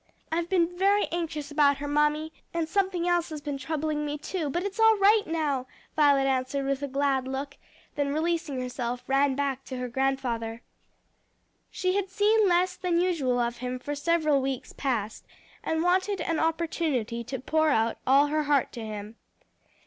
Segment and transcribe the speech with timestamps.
[0.31, 4.49] "I've been very anxious about her, mammy; and something else has been troubling me too,
[4.49, 7.55] but it's all right now," Violet answered with a glad look,
[7.93, 10.63] then releasing herself, ran back to her grandfather.
[11.69, 15.23] She had seen less than usual of him for several weeks past,
[15.63, 19.17] and wanted an opportunity to pour out all her heart to him.